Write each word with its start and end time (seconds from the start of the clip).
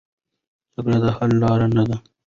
جګړه 0.75 0.97
د 1.03 1.05
حل 1.17 1.31
لاره 1.41 1.67
نه 1.75 1.83
ده. 1.89 1.97